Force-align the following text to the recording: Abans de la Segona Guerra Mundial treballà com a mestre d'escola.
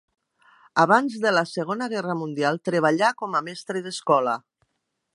Abans 0.83 1.17
de 1.25 1.33
la 1.35 1.43
Segona 1.51 1.89
Guerra 1.93 2.17
Mundial 2.23 2.59
treballà 2.71 3.13
com 3.23 3.37
a 3.37 3.43
mestre 3.51 3.87
d'escola. 3.89 4.39